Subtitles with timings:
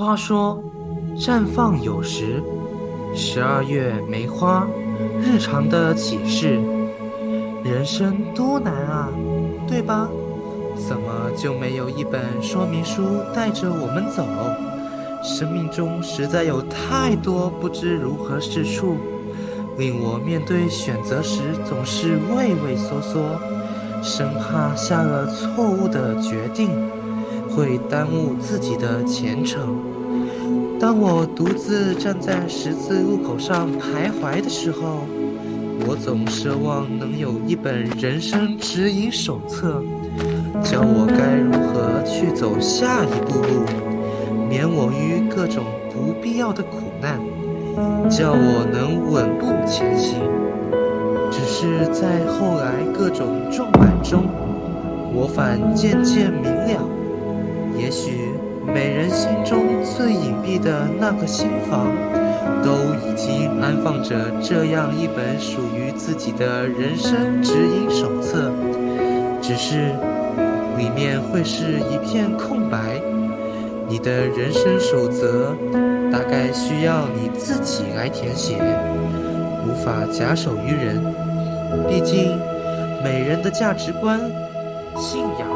[0.00, 0.62] 话说，
[1.16, 2.40] 绽放有时，
[3.16, 4.64] 十二月梅花，
[5.20, 6.60] 日常的启示。
[7.64, 9.08] 人生多难啊，
[9.66, 10.08] 对吧？
[10.76, 13.02] 怎么就没有一本说明书
[13.34, 14.24] 带着我们走？
[15.20, 18.98] 生命中实在有太多不知如何是处，
[19.76, 23.36] 令我面对选择时总是畏畏缩缩，
[24.00, 26.70] 生怕下了错误的决定
[27.58, 29.76] 会耽误自己的前程。
[30.78, 35.00] 当我独自站在十字路口上徘徊的时候，
[35.84, 39.82] 我总奢望能有一本人生指引手册，
[40.62, 43.64] 教我该如何去走下一步路。
[44.48, 47.18] 免我于各种不必要的苦难，
[48.08, 50.20] 叫我能稳步前行。
[51.28, 54.28] 只是在后来各种撞板中，
[55.12, 56.88] 我反渐渐明了，
[57.78, 58.32] 也许
[58.66, 61.86] 每人心中最隐蔽的那个心房，
[62.62, 62.72] 都
[63.06, 68.50] 已经安放着这样一本属于自己的人生指引手册，
[69.40, 69.92] 只是
[70.76, 73.00] 里面会是一片空白。
[73.88, 75.54] 你的人生守则，
[76.12, 78.58] 大概需要你自己来填写，
[79.66, 81.02] 无法假手于人。
[81.88, 82.38] 毕竟，
[83.02, 84.20] 每人的价值观、
[84.94, 85.48] 信仰、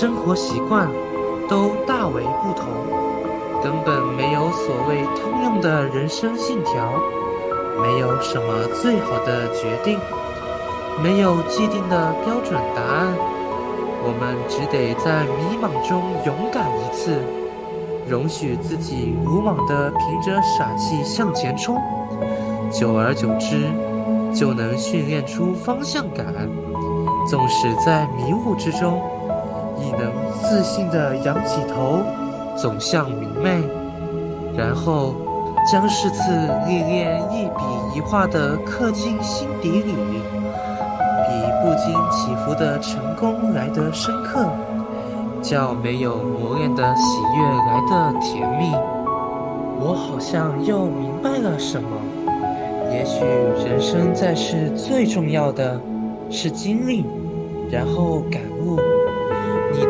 [0.00, 0.88] 生活习惯
[1.48, 2.68] 都大为不同，
[3.64, 6.92] 根本没有所谓通用的人生信条，
[7.82, 9.98] 没有什么最好的决定，
[11.02, 13.12] 没有既定的标准答案。
[14.04, 17.20] 我们只得在迷茫中勇敢一次，
[18.08, 21.76] 容许自己鲁莽地凭着傻气向前冲，
[22.70, 23.68] 久而久之，
[24.32, 26.24] 就能训练出方向感。
[27.28, 29.02] 纵使在迷雾之中，
[29.80, 30.12] 亦能
[30.42, 32.00] 自信地仰起头，
[32.56, 33.62] 走向明媚。
[34.56, 35.14] 然后，
[35.70, 36.32] 将是次
[36.66, 37.62] 历练一笔
[37.96, 39.94] 一画地刻进心底里。
[41.30, 44.46] 比不经起伏的成功来得深刻，
[45.42, 48.72] 较没有磨练的喜悦来得甜蜜。
[49.80, 51.88] 我好像又明白了什么。
[52.90, 53.22] 也许
[53.64, 55.78] 人生在世最重要的
[56.30, 57.04] 是经历，
[57.70, 58.76] 然后感悟。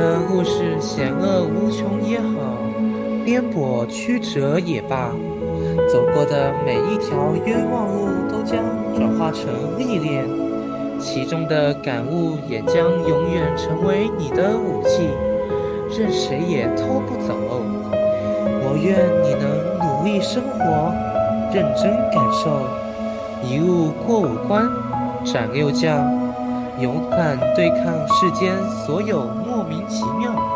[0.00, 2.56] 的故事险恶无穷也好，
[3.22, 5.10] 颠簸曲折也罢，
[5.92, 8.64] 走过的每一条冤枉路都将
[8.96, 10.24] 转化成历练。
[10.98, 15.06] 其中的感悟也将永远成为你的武器，
[15.90, 17.36] 任谁也偷不走。
[18.62, 19.44] 我愿你能
[19.80, 20.94] 努力生活，
[21.52, 22.66] 认真感受，
[23.46, 24.66] 一路过五关
[25.26, 26.10] 斩六将，
[26.80, 28.54] 勇敢对抗世间
[28.86, 29.26] 所有
[29.70, 30.49] 名其妙。